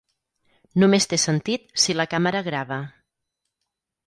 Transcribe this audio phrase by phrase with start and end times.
[0.83, 2.81] Només té sentit si la càmera grava.